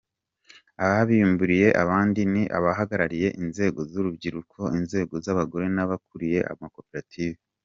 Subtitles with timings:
[0.85, 7.39] Ababimburiye abandi ni abahagarariye inzego z’urubyiruko, inzego z’abagore n’abakuriye amakoperative.